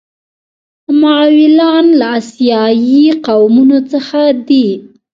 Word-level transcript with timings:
مغولان 1.01 1.85
له 1.99 2.07
اسیایي 2.19 3.05
قومونو 3.25 3.77
څخه 3.91 4.19
دي. 4.47 4.67